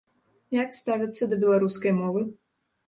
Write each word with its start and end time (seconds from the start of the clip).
Як 0.63 0.69
ставяцца 0.79 1.23
да 1.35 1.41
беларускай 1.45 1.91
мовы? 2.03 2.29